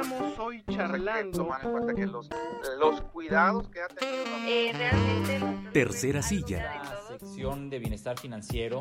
[0.00, 1.38] Estamos hoy charlando.
[1.38, 2.30] Tomar en cuenta que los,
[2.78, 4.24] los cuidados que ha tenido.
[4.46, 5.70] Eh, realmente.
[5.74, 6.82] Tercera silla.
[6.82, 8.80] La sección de bienestar financiero.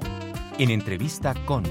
[0.58, 1.63] En entrevista con.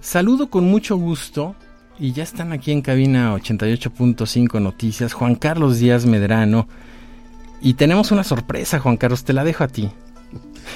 [0.00, 1.56] Saludo con mucho gusto
[2.00, 6.66] y ya están aquí en cabina 88.5 Noticias Juan Carlos Díaz Medrano.
[7.60, 9.90] Y tenemos una sorpresa Juan Carlos, te la dejo a ti.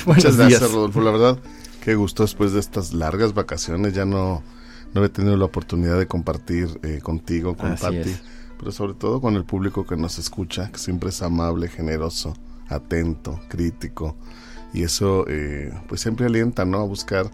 [0.07, 1.39] Muchas gracias Rodolfo, la verdad
[1.85, 3.93] qué gusto después de estas largas vacaciones.
[3.93, 4.43] Ya no,
[4.95, 8.17] no he tenido la oportunidad de compartir eh, contigo, con Pati,
[8.59, 12.35] pero sobre todo con el público que nos escucha, que siempre es amable, generoso,
[12.69, 14.17] atento, crítico.
[14.73, 16.79] Y eso eh, pues siempre alienta ¿no?
[16.81, 17.31] a buscar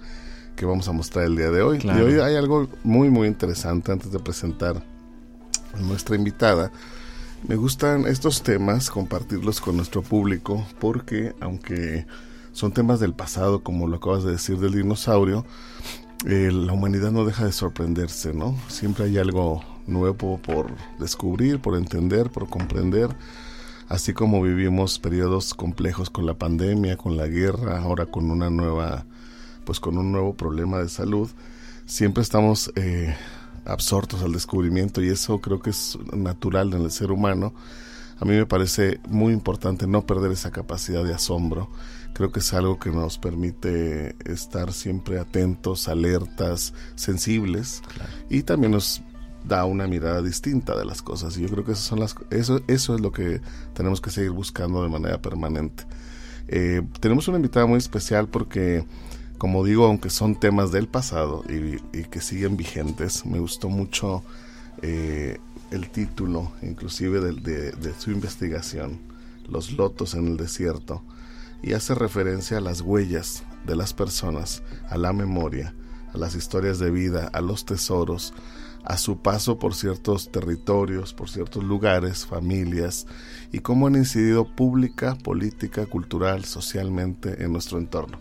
[0.61, 1.79] que vamos a mostrar el día de hoy.
[1.83, 4.85] Y hoy hay algo muy, muy interesante antes de presentar
[5.73, 6.71] a nuestra invitada.
[7.49, 12.05] Me gustan estos temas, compartirlos con nuestro público, porque aunque
[12.53, 15.47] son temas del pasado, como lo acabas de decir del dinosaurio,
[16.27, 18.55] eh, la humanidad no deja de sorprenderse, ¿no?
[18.69, 20.67] Siempre hay algo nuevo por
[20.99, 23.09] descubrir, por entender, por comprender.
[23.89, 29.07] Así como vivimos periodos complejos con la pandemia, con la guerra, ahora con una nueva
[29.71, 31.31] pues con un nuevo problema de salud,
[31.87, 33.15] siempre estamos eh,
[33.65, 37.55] absortos al descubrimiento y eso creo que es natural en el ser humano.
[38.19, 41.71] A mí me parece muy importante no perder esa capacidad de asombro.
[42.15, 47.81] Creo que es algo que nos permite estar siempre atentos, alertas, sensibles
[48.29, 49.03] y también nos
[49.45, 51.39] da una mirada distinta de las cosas.
[51.39, 53.41] Y yo creo que eso, son las, eso, eso es lo que
[53.73, 55.85] tenemos que seguir buscando de manera permanente.
[56.49, 58.85] Eh, tenemos una invitada muy especial porque
[59.41, 61.79] como digo, aunque son temas del pasado y,
[62.11, 64.23] que siguen vigentes, me gustó mucho
[64.83, 65.39] eh,
[65.71, 69.01] el título, inclusive de, de, su investigación,
[69.49, 71.03] Los lotos en el desierto,
[71.63, 75.75] y hace referencia a las huellas de las personas, a la memoria,
[76.13, 78.35] a las historias de vida, a los tesoros,
[78.85, 83.07] a su paso por ciertos territorios, por ciertos lugares, familias,
[83.53, 88.19] y cómo han incidido pública, política, cultural, socialmente en nuestro entorno.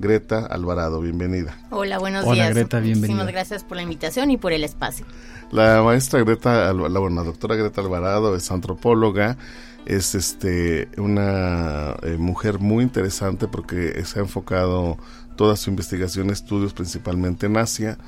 [0.00, 1.56] Greta Alvarado, bienvenida.
[1.70, 2.54] Hola, buenos Hola, días.
[2.54, 3.08] Greta, bienvenida.
[3.08, 5.06] Muchísimas gracias por la invitación y por el espacio.
[5.52, 9.36] La maestra Greta, la, bueno, doctora Greta Alvarado es antropóloga,
[9.86, 14.96] es este una eh, mujer muy interesante porque se ha enfocado
[15.36, 17.98] toda su investigación, estudios principalmente en Asia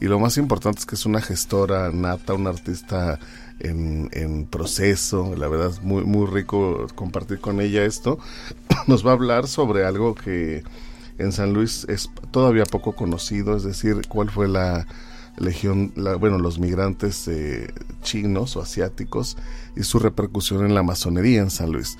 [0.00, 3.18] y lo más importante es que es una gestora nata, una artista
[3.60, 8.18] en, en, proceso, la verdad es muy, muy rico compartir con ella esto.
[8.86, 10.64] Nos va a hablar sobre algo que
[11.22, 14.86] en San Luis es todavía poco conocido, es decir, cuál fue la
[15.38, 17.72] legión, bueno, los migrantes eh,
[18.02, 19.36] chinos o asiáticos
[19.76, 21.98] y su repercusión en la masonería en San Luis.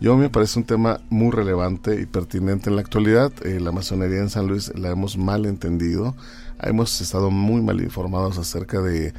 [0.00, 3.32] Yo me parece un tema muy relevante y pertinente en la actualidad.
[3.46, 6.14] Eh, la masonería en San Luis la hemos mal entendido,
[6.60, 9.14] hemos estado muy mal informados acerca de,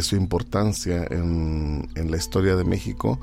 [0.00, 3.18] su importancia en la historia de México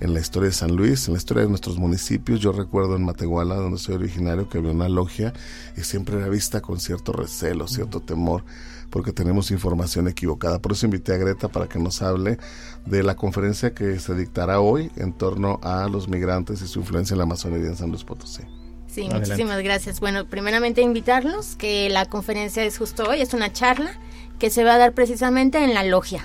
[0.00, 2.40] en la historia de San Luis, en la historia de nuestros municipios.
[2.40, 5.32] Yo recuerdo en Matehuala, donde soy originario, que había una logia
[5.76, 8.44] y siempre era vista con cierto recelo, cierto temor,
[8.90, 10.60] porque tenemos información equivocada.
[10.60, 12.38] Por eso invité a Greta para que nos hable
[12.86, 17.14] de la conferencia que se dictará hoy en torno a los migrantes y su influencia
[17.14, 18.42] en la masonería en San Luis Potosí.
[18.86, 20.00] Sí, muchísimas gracias.
[20.00, 23.92] Bueno, primeramente invitarlos, que la conferencia es justo hoy, es una charla
[24.38, 26.24] que se va a dar precisamente en la logia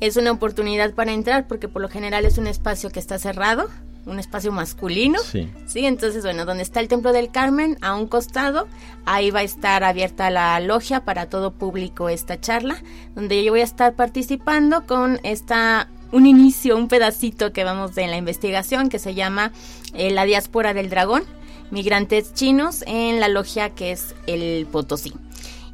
[0.00, 3.68] es una oportunidad para entrar porque por lo general es un espacio que está cerrado,
[4.06, 5.18] un espacio masculino.
[5.20, 5.50] Sí.
[5.66, 8.68] Sí, entonces, bueno, donde está el Templo del Carmen, a un costado,
[9.04, 12.82] ahí va a estar abierta la logia para todo público esta charla,
[13.14, 18.06] donde yo voy a estar participando con esta un inicio, un pedacito que vamos de
[18.06, 19.52] la investigación que se llama
[19.92, 21.24] eh, La diáspora del dragón,
[21.72, 25.14] migrantes chinos en la logia que es el Potosí.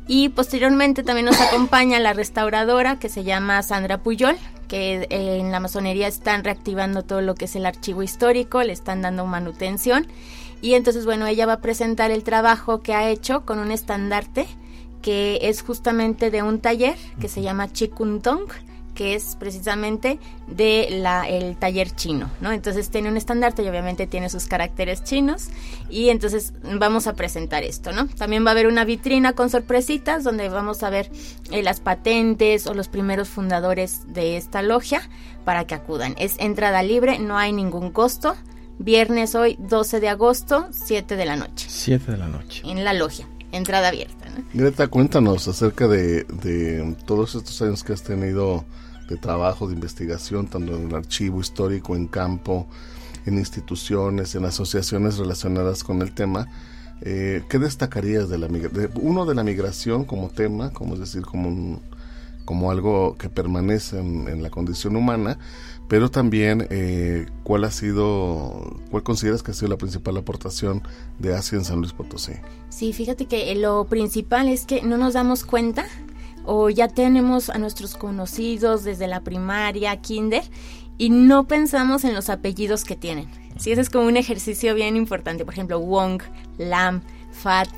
[0.06, 4.36] Y posteriormente también nos acompaña la restauradora que se llama Sandra Puyol,
[4.68, 8.72] que eh, en la masonería están reactivando todo lo que es el archivo histórico, le
[8.72, 10.06] están dando manutención.
[10.60, 14.46] Y entonces, bueno, ella va a presentar el trabajo que ha hecho con un estandarte
[15.02, 18.46] que es justamente de un taller que se llama Chikuntong
[19.02, 22.52] que es precisamente de la, el taller chino, ¿no?
[22.52, 25.49] Entonces tiene un estandarte y obviamente tiene sus caracteres chinos
[25.90, 28.06] y entonces vamos a presentar esto, ¿no?
[28.06, 31.10] También va a haber una vitrina con sorpresitas donde vamos a ver
[31.50, 35.02] eh, las patentes o los primeros fundadores de esta logia
[35.44, 36.14] para que acudan.
[36.16, 38.37] Es entrada libre, no hay ningún costo.
[38.78, 41.66] Viernes hoy, 12 de agosto, 7 de la noche.
[41.69, 42.62] 7 de la noche.
[42.64, 44.28] En la logia, entrada abierta.
[44.31, 44.44] ¿no?
[44.55, 48.64] Greta, cuéntanos acerca de, de todos estos años que has tenido
[49.12, 52.67] de trabajo, de investigación, tanto en el archivo histórico, en campo,
[53.26, 56.49] en instituciones, en asociaciones relacionadas con el tema.
[57.03, 61.23] Eh, ¿Qué destacarías de la de, uno de la migración como tema, como es decir,
[61.23, 61.81] como
[62.44, 65.38] como algo que permanece en, la condición humana,
[65.88, 70.82] pero también eh, cuál ha sido, cuál consideras que ha sido la principal aportación
[71.19, 72.32] de Asia en San Luis Potosí.
[72.69, 75.87] Sí, fíjate que lo principal es que no nos damos cuenta
[76.44, 80.43] o ya tenemos a nuestros conocidos desde la primaria, kinder,
[80.99, 83.29] y no pensamos en los apellidos que tienen.
[83.59, 85.44] Sí, ese es como un ejercicio bien importante.
[85.44, 86.23] Por ejemplo, Wong,
[86.59, 87.03] Lam,
[87.33, 87.69] Fat,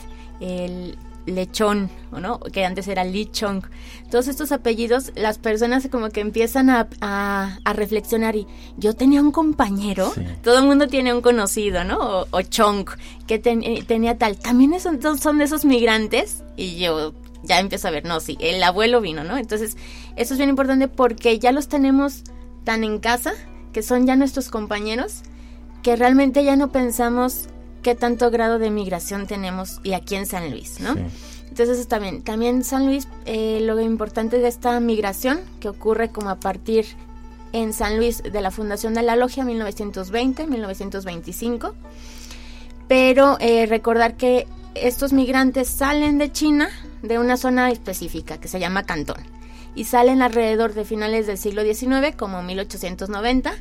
[0.41, 0.97] el
[1.27, 2.39] Lechón, ¿o no?
[2.39, 3.63] Que antes era Lichong.
[4.11, 8.47] Todos estos apellidos, las personas como que empiezan a, a, reflexionar y
[8.77, 10.13] yo tenía un compañero,
[10.43, 12.27] todo el mundo tiene un conocido, ¿no?
[12.31, 12.89] O, Chong,
[13.27, 14.39] que eh, tenía tal.
[14.39, 18.63] También son, son de esos migrantes y yo ya empiezo a ver, no, sí, el
[18.63, 19.37] abuelo vino, ¿no?
[19.37, 19.77] Entonces,
[20.17, 22.25] eso es bien importante porque ya los tenemos
[22.65, 23.33] tan en casa,
[23.73, 25.23] que son ya nuestros compañeros,
[25.83, 27.49] que realmente ya no pensamos
[27.83, 30.97] qué tanto grado de migración tenemos y aquí en San Luis, ¿no?
[31.49, 36.41] Entonces también, también San Luis, eh, lo importante de esta migración que ocurre como a
[36.41, 36.87] partir
[37.53, 41.73] en San Luis de la fundación de la logia 1920-1925,
[42.89, 46.69] pero eh, recordar que estos migrantes salen de China,
[47.05, 49.23] de una zona específica que se llama Cantón,
[49.75, 53.53] y salen alrededor de finales del siglo XIX, como 1890,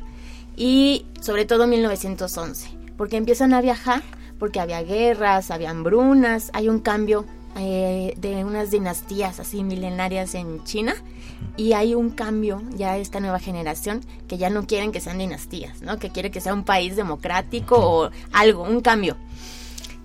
[0.56, 4.02] y sobre todo 1911, porque empiezan a viajar,
[4.38, 7.24] porque había guerras, había hambrunas, hay un cambio
[7.56, 10.94] eh, de unas dinastías así milenarias en China
[11.56, 15.80] y hay un cambio ya esta nueva generación que ya no quieren que sean dinastías,
[15.80, 15.98] ¿no?
[15.98, 19.16] Que quiere que sea un país democrático o algo, un cambio.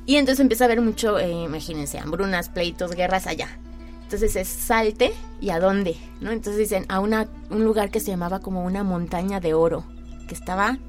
[0.09, 3.47] Y entonces empieza a haber mucho, eh, imagínense, hambrunas, pleitos, guerras allá.
[4.01, 6.31] Entonces es salte y a dónde, ¿no?
[6.31, 9.83] Entonces dicen a una, un lugar que se llamaba como una montaña de oro,
[10.27, 10.79] que estaba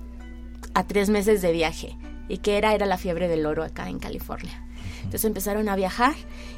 [0.73, 1.99] a tres meses de viaje.
[2.29, 2.73] ¿Y que era?
[2.73, 4.67] Era la fiebre del oro acá en California.
[5.01, 6.15] Entonces empezaron a viajar,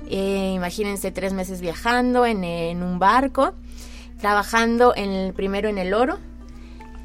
[0.08, 3.54] eh, imagínense tres meses viajando en, en, un barco,
[4.20, 6.20] trabajando en el, primero en el oro,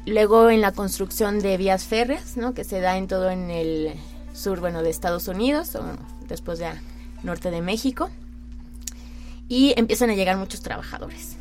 [0.06, 2.54] luego en la construcción de vías férreas, ¿no?
[2.54, 3.94] que se da en todo en el
[4.38, 5.82] sur, bueno, de Estados Unidos, o
[6.28, 6.68] después de
[7.22, 8.10] norte de México,
[9.48, 11.36] y empiezan a llegar muchos trabajadores.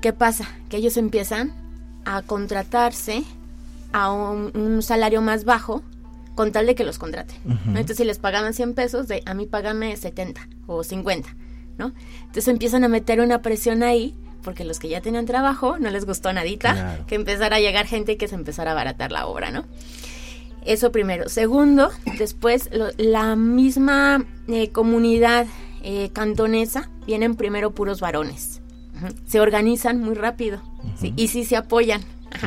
[0.00, 0.48] ¿Qué pasa?
[0.68, 1.52] Que ellos empiezan
[2.04, 3.22] a contratarse
[3.92, 5.82] a un, salario más bajo
[6.34, 7.36] con tal de que los contraten.
[7.66, 11.36] Entonces, si les pagaban 100 pesos, de a mí págame 70 o 50,
[11.76, 11.92] ¿no?
[12.20, 16.06] Entonces empiezan a meter una presión ahí porque los que ya tenían trabajo no les
[16.06, 19.50] gustó nadita que empezara a llegar gente y que se empezara a abaratar la obra,
[19.50, 19.64] ¿no?
[20.64, 21.28] Eso primero.
[21.28, 25.46] Segundo, después la misma eh, comunidad
[25.82, 28.60] eh, cantonesa vienen primero puros varones.
[29.26, 30.60] Se organizan muy rápido
[31.16, 32.02] y sí se apoyan,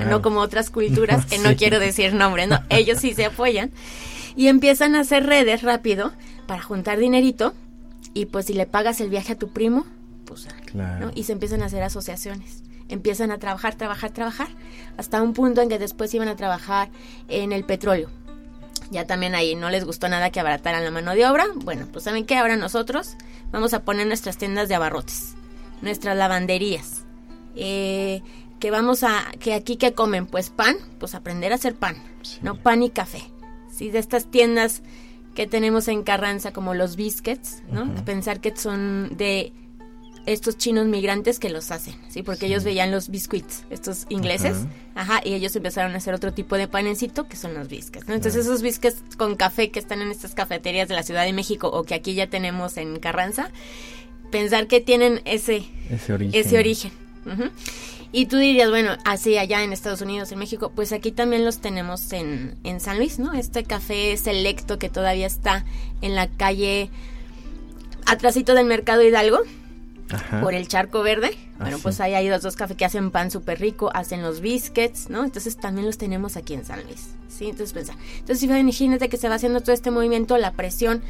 [0.08, 3.72] no como otras culturas que no quiero decir nombre, no, ellos sí se apoyan
[4.36, 6.12] y empiezan a hacer redes rápido
[6.46, 7.56] para juntar dinerito
[8.14, 9.88] y pues si le pagas el viaje a tu primo,
[10.26, 11.12] pues claro.
[11.16, 14.48] y se empiezan a hacer asociaciones empiezan a trabajar, trabajar, trabajar,
[14.98, 16.90] hasta un punto en que después iban a trabajar
[17.28, 18.10] en el petróleo.
[18.92, 21.46] Ya también ahí no les gustó nada que abarataran la mano de obra.
[21.56, 23.16] Bueno, pues saben qué, ahora nosotros
[23.52, 25.36] vamos a poner nuestras tiendas de abarrotes,
[25.82, 27.04] nuestras lavanderías.
[27.56, 28.22] Eh,
[28.60, 31.98] que vamos a, que aquí que comen, pues pan, pues aprender a hacer pan,
[32.42, 33.22] no pan y café.
[33.70, 34.84] Sí, de estas tiendas
[35.36, 37.94] que tenemos en Carranza como los biscuits, ¿no?
[38.06, 39.52] Pensar que son de
[40.26, 42.24] estos chinos migrantes que los hacen, ¿sí?
[42.24, 44.58] Porque ellos veían los biscuits, estos ingleses,
[44.96, 45.22] ajá.
[45.24, 48.14] y ellos empezaron a hacer otro tipo de panecito que son los biscuits, ¿no?
[48.14, 51.68] Entonces esos biscuits con café que están en estas cafeterías de la Ciudad de México
[51.68, 53.52] o que aquí ya tenemos en Carranza,
[54.32, 56.40] pensar que tienen ese, ese origen.
[56.40, 56.92] Ese origen.
[58.12, 61.60] Y tú dirías, bueno, así allá en Estados Unidos, en México, pues aquí también los
[61.60, 63.34] tenemos en, en San Luis, ¿no?
[63.34, 65.66] Este café selecto que todavía está
[66.02, 66.92] en la calle
[68.06, 69.40] atrásito del Mercado Hidalgo,
[70.42, 71.38] por el charco verde.
[71.60, 75.24] Bueno, pues ahí hay dos cafés que hacen pan súper rico, hacen los biscuits, ¿no?
[75.24, 77.46] Entonces también los tenemos aquí en San Luis, ¿sí?
[77.46, 77.96] Entonces pensa.
[78.20, 81.02] Entonces imagínate que se va haciendo todo este movimiento, la presión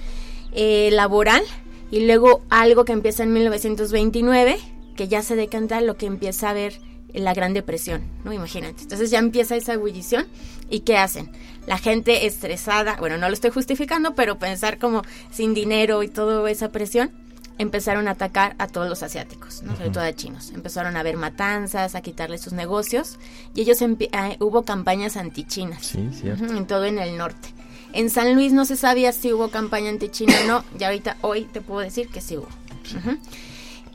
[0.52, 1.44] eh, laboral,
[1.92, 4.58] y luego algo que empieza en 1929,
[4.96, 6.80] que ya se decanta lo que empieza a ver
[7.14, 8.34] la Gran Depresión, ¿no?
[8.34, 8.82] Imagínate.
[8.82, 10.26] Entonces ya empieza esa ebullición
[10.70, 11.30] y ¿qué hacen?
[11.68, 16.50] La gente estresada, bueno, no lo estoy justificando, pero pensar como sin dinero y toda
[16.50, 17.12] esa presión,
[17.58, 19.76] empezaron a atacar a todos los asiáticos, ¿no?
[19.76, 20.52] sobre todo a chinos.
[20.54, 23.20] Empezaron a haber matanzas, a quitarles sus negocios
[23.56, 23.80] y ellos
[24.12, 27.50] ah, hubo campañas antichinas sí, en todo en el norte.
[27.94, 31.44] En San Luis no se sabía si hubo campaña antichina o no, ya ahorita hoy
[31.44, 32.48] te puedo decir que sí hubo.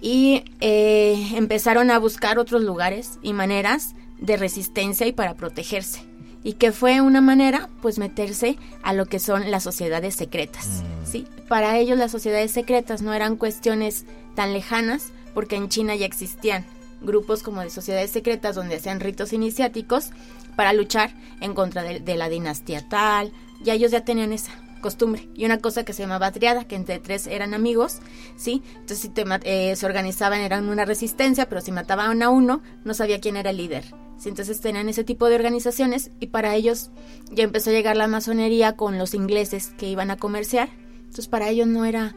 [0.01, 6.03] y eh, empezaron a buscar otros lugares y maneras de resistencia y para protegerse.
[6.49, 10.67] Y que fue una manera, pues, meterse a lo que son las sociedades secretas.
[10.67, 11.07] Mm.
[11.07, 11.27] ¿sí?
[11.47, 16.65] Para ellos las sociedades secretas no eran cuestiones tan lejanas, porque en China ya existían
[17.03, 20.09] grupos como de sociedades secretas donde hacían ritos iniciáticos
[20.57, 21.11] para luchar
[21.43, 23.31] en contra de, la dinastía tal.
[23.63, 25.29] Ya ellos ya tenían esa costumbre.
[25.35, 27.99] Y una cosa que se llamaba triada, que entre tres eran amigos,
[28.39, 28.63] ¿sí?
[28.69, 32.95] Entonces si te, eh, se organizaban, eran una resistencia, pero si mataban a uno, no
[32.95, 33.85] sabía quién era el líder.
[34.19, 34.29] ¿Sí?
[34.29, 36.91] Entonces tenían ese tipo de organizaciones y para ellos
[37.31, 40.69] ya empezó a llegar la masonería con los ingleses que iban a comerciar.
[40.99, 42.15] Entonces para ellos no era,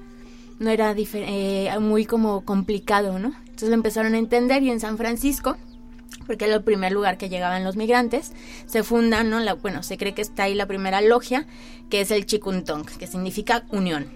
[0.60, 3.34] no era eh, muy como complicado, ¿no?
[3.40, 5.58] Entonces lo empezaron a entender y en San Francisco
[6.28, 8.32] porque era el primer lugar que llegaban los migrantes,
[8.66, 9.40] se funda, ¿no?
[9.40, 11.46] La, bueno, se cree que está ahí la primera logia,
[11.90, 14.08] que es el Chikuntong, que significa unión.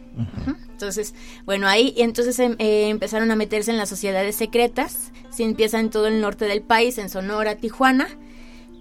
[0.72, 1.14] Entonces,
[1.46, 5.90] bueno, ahí entonces em, eh, empezaron a meterse en las sociedades secretas, se empieza en
[5.90, 8.08] todo el norte del país, en Sonora, Tijuana,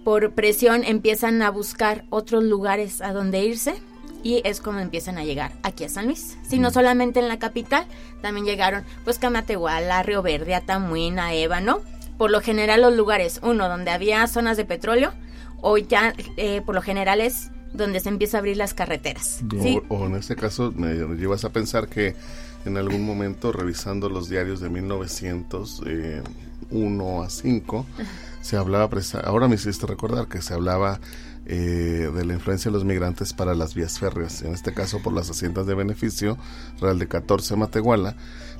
[0.05, 3.75] por presión empiezan a buscar otros lugares a donde irse,
[4.23, 6.37] y es como empiezan a llegar aquí a San Luis.
[6.47, 7.85] Si no solamente en la capital,
[8.21, 11.81] también llegaron pues Camatehuala, Río Verde, Atamuina, Ébano,
[12.17, 15.13] por lo general los lugares, uno, donde había zonas de petróleo,
[15.61, 19.41] o ya eh, por lo general es donde se empieza a abrir las carreteras.
[19.89, 22.15] O, en este caso me llevas a pensar que
[22.65, 27.85] en algún momento revisando los diarios de 1901 eh, a 5
[28.41, 28.89] se hablaba,
[29.23, 30.99] ahora me hiciste recordar que se hablaba
[31.47, 35.13] eh, de la influencia de los migrantes para las vías férreas, en este caso por
[35.13, 36.37] las haciendas de beneficio,
[36.79, 38.15] Real de 14 Matehuala,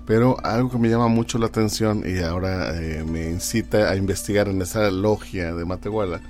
[0.05, 4.47] pero algo que me llama mucho la atención y ahora eh, me incita a investigar
[4.47, 6.21] en esa logia de Matehuala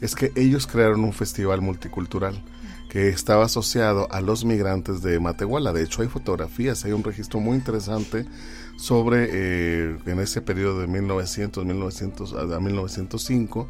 [0.00, 2.42] es que ellos crearon un festival multicultural
[2.90, 5.72] que estaba asociado a los migrantes de Matehuala.
[5.72, 8.26] De hecho, hay fotografías, hay un registro muy interesante
[8.76, 13.68] sobre eh, en ese periodo de 1900, 1900 a 1905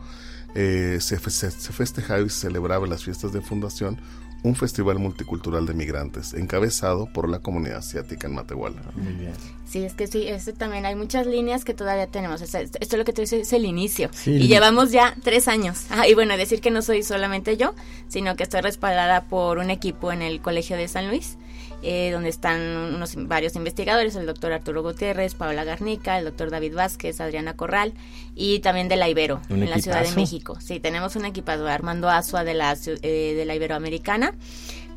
[0.57, 3.99] eh, se, se, festejaba y se celebraba las fiestas de fundación
[4.45, 8.83] un festival multicultural de migrantes, encabezado por la comunidad asiática en Matehuala.
[8.95, 9.33] Muy bien.
[9.67, 12.43] Sí, es que sí, este también hay muchas líneas que todavía tenemos.
[12.43, 14.11] esto es lo que tú dices, es el inicio.
[14.27, 15.87] y llevamos ya tres años.
[15.97, 17.73] Ah, y bueno, decir que no soy solamente yo,
[18.09, 21.39] sino que estoy respaldada por un equipo en el Colegio de San Luis
[21.85, 26.75] eh, donde están unos varios investigadores, el doctor Arturo Gutiérrez, Paola Garnica, el doctor David
[26.75, 27.93] Vázquez, Adriana Corral
[28.35, 30.59] y también de la Ibero en la Ciudad de México.
[30.61, 34.35] Sí, tenemos un equipado, Armando Azua de la, eh, de la Iberoamericana.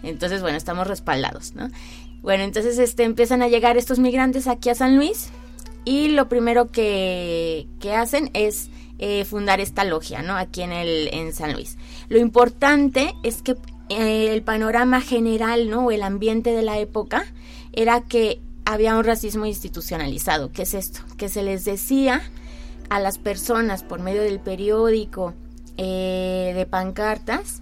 [0.01, 1.69] Entonces, bueno, estamos respaldados, ¿no?
[2.21, 5.29] Bueno, entonces este, empiezan a llegar estos migrantes aquí a San Luis
[5.85, 10.35] y lo primero que, que hacen es eh, fundar esta logia, ¿no?
[10.35, 11.77] Aquí en, el, en San Luis.
[12.09, 13.55] Lo importante es que
[13.89, 15.85] el panorama general, ¿no?
[15.85, 17.25] O el ambiente de la época
[17.73, 20.51] era que había un racismo institucionalizado.
[20.51, 21.01] ¿Qué es esto?
[21.17, 22.21] Que se les decía
[22.89, 25.33] a las personas por medio del periódico,
[25.77, 27.61] eh, de pancartas,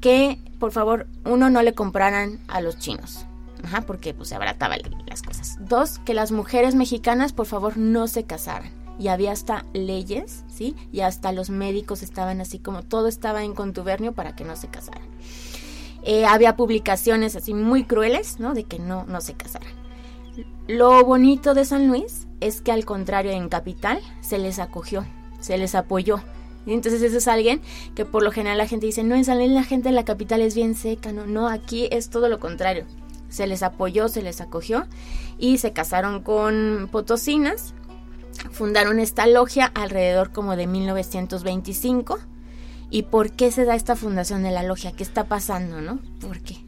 [0.00, 3.26] que por favor, uno, no le compraran a los chinos.
[3.62, 5.58] Ajá, porque pues se abarataban las cosas.
[5.60, 8.70] Dos, que las mujeres mexicanas por favor no se casaran.
[8.98, 10.74] Y había hasta leyes, ¿sí?
[10.90, 14.68] Y hasta los médicos estaban así como todo estaba en contubernio para que no se
[14.68, 15.06] casaran.
[16.04, 18.52] Eh, había publicaciones así muy crueles, ¿no?
[18.52, 19.72] De que no, no se casaran.
[20.68, 25.06] Lo bonito de San Luis es que al contrario en Capital se les acogió,
[25.40, 26.20] se les apoyó.
[26.66, 27.60] Y entonces eso es alguien
[27.94, 30.04] que por lo general la gente dice, no, en San Luis la gente de la
[30.04, 32.84] capital es bien seca, no, no, aquí es todo lo contrario.
[33.28, 34.86] Se les apoyó, se les acogió
[35.38, 37.74] y se casaron con potosinas,
[38.50, 42.18] fundaron esta logia alrededor como de 1925
[42.94, 45.98] y por qué se da esta fundación de la logia, qué está pasando, ¿no?
[46.20, 46.58] ¿Por qué?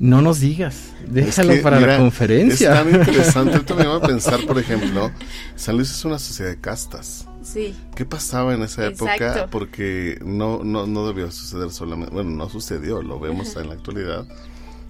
[0.00, 2.72] No nos digas, déjalo para la conferencia.
[2.72, 5.12] Es tan interesante, esto me a pensar, por ejemplo,
[5.54, 7.28] San Luis es una sociedad de castas.
[7.44, 7.76] Sí.
[7.94, 9.46] ¿Qué pasaba en esa época?
[9.52, 14.26] Porque no, no, no debió suceder solamente, bueno, no sucedió, lo vemos en la actualidad,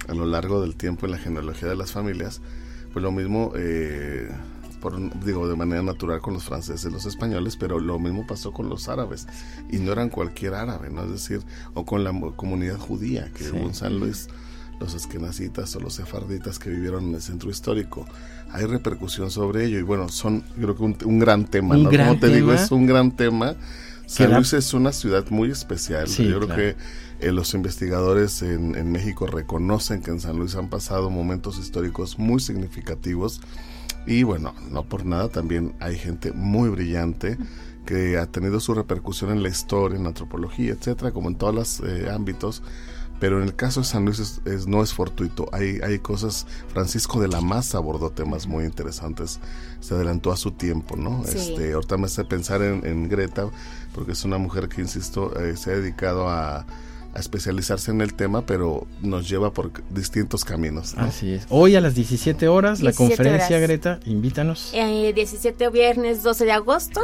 [0.08, 2.40] a lo largo del tiempo en la genealogía de las familias,
[2.94, 4.30] pues lo mismo eh,
[5.24, 8.68] digo, de manera natural con los franceses y los españoles, pero lo mismo pasó con
[8.68, 9.26] los árabes.
[9.70, 11.04] Y no eran cualquier árabe, ¿no?
[11.04, 11.42] Es decir,
[11.74, 14.28] o con la comunidad judía, que hubo en San Luis,
[14.80, 18.06] los esquenazitas o los sefarditas que vivieron en el centro histórico.
[18.52, 21.88] Hay repercusión sobre ello y bueno, son creo que un, gran tema, ¿no?
[21.88, 23.54] Como te digo, es un gran tema.
[24.06, 26.06] San Luis es una ciudad muy especial.
[26.06, 26.76] Yo creo que
[27.20, 32.18] eh, los investigadores en, en México reconocen que en San Luis han pasado momentos históricos
[32.18, 33.40] muy significativos
[34.06, 37.38] y bueno, no por nada, también hay gente muy brillante
[37.86, 41.54] que ha tenido su repercusión en la historia, en la antropología, etcétera, como en todos
[41.54, 42.62] los eh, ámbitos.
[43.20, 45.48] pero en el caso de San Luis es, no es fortuito.
[45.52, 49.38] Hay, hay cosas, Francisco de la Maza abordó temas muy interesantes,
[49.80, 51.22] se adelantó a su tiempo, ¿no?
[51.24, 53.48] Este, ahorita me hace pensar en, Greta,
[53.94, 56.66] porque es una mujer que, insisto, eh, se ha dedicado a
[57.14, 60.94] a especializarse en el tema, pero nos lleva por distintos caminos.
[60.96, 61.46] Así es.
[61.48, 64.70] Hoy a las 17 horas, la conferencia, Greta, invítanos.
[64.72, 67.00] Eh, 17 viernes 12 de agosto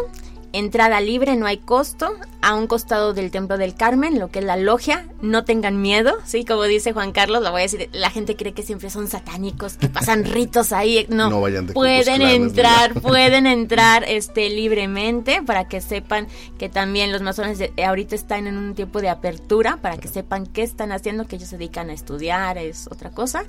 [0.53, 4.45] Entrada libre, no hay costo, a un costado del Templo del Carmen, lo que es
[4.45, 5.07] la logia.
[5.21, 8.53] No tengan miedo, sí, como dice Juan Carlos, lo voy a decir, la gente cree
[8.53, 11.07] que siempre son satánicos, que pasan ritos ahí.
[11.11, 16.29] No, vayan pueden entrar, pueden entrar este libremente para que sepan
[16.59, 20.63] que también los masones ahorita están en un tiempo de apertura, para que sepan qué
[20.63, 23.45] están haciendo, que ellos se dedican a estudiar, es otra cosa,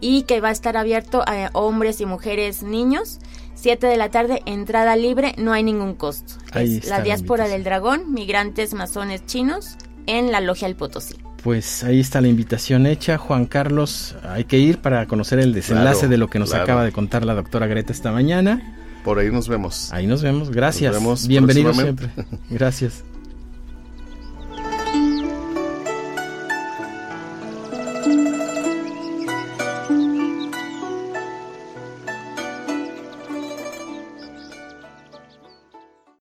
[0.00, 3.20] y que va a estar abierto a hombres y mujeres, niños
[3.54, 6.34] 7 de la tarde, entrada libre, no hay ningún costo.
[6.52, 11.16] la diáspora del dragón, migrantes masones chinos, en la logia del Potosí.
[11.42, 14.14] Pues ahí está la invitación hecha, Juan Carlos.
[14.22, 17.34] Hay que ir para conocer el desenlace de lo que nos acaba de contar la
[17.34, 18.76] doctora Greta esta mañana.
[19.02, 19.92] Por ahí nos vemos.
[19.92, 20.50] Ahí nos vemos.
[20.50, 20.92] Gracias.
[20.92, 22.10] Nos vemos Bienvenido siempre.
[22.50, 23.04] Gracias.